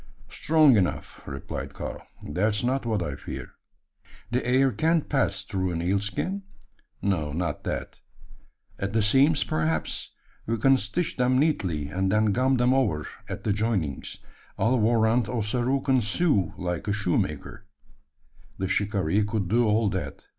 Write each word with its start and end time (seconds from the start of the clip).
"Strong 0.29 0.77
enough," 0.77 1.21
replied 1.27 1.75
Karl. 1.75 2.01
"That's 2.27 2.63
not 2.63 2.87
what 2.87 3.03
I 3.03 3.13
fear." 3.13 3.51
"The 4.31 4.43
air 4.43 4.71
can't 4.71 5.07
pass 5.07 5.43
through 5.43 5.69
an 5.73 5.81
eel 5.83 5.99
skin?" 5.99 6.41
"No 7.03 7.31
not 7.33 7.63
that." 7.65 7.99
"At 8.79 8.93
the 8.93 9.03
seams, 9.03 9.43
perhaps? 9.43 10.09
We 10.47 10.57
can 10.57 10.77
stitch 10.77 11.17
them 11.17 11.37
neatly; 11.37 11.89
and 11.89 12.11
then 12.11 12.31
gum 12.33 12.57
them 12.57 12.73
over 12.73 13.05
at 13.29 13.43
the 13.43 13.53
joinings. 13.53 14.17
I'll 14.57 14.79
warrant 14.79 15.29
Ossaroo 15.29 15.81
can 15.81 16.01
sew 16.01 16.51
like 16.57 16.87
a 16.87 16.93
shoemaker." 16.93 17.67
The 18.57 18.67
shikaree 18.67 19.23
could 19.23 19.47
do 19.49 19.67
all 19.67 19.87
that. 19.89 20.23